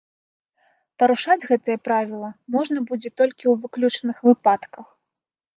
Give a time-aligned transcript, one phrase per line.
[1.01, 4.87] Парушаць гэтае правіла можна будзе толькі ў выключных выпадках.